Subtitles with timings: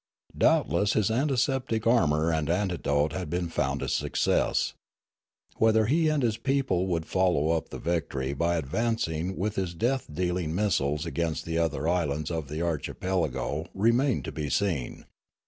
[0.35, 4.73] Doubt less his antiseptic armour and antidote had been found a success.
[5.57, 10.07] Whether he and his people would follow up the victory by advancing with his death
[10.11, 15.05] dealing mis siles against the other islands of the archipelago re mained to be seen.